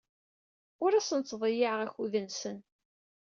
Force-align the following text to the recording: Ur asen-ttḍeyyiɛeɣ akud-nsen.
Ur 0.83 0.91
asen-ttḍeyyiɛeɣ 0.93 1.79
akud-nsen. 1.85 2.57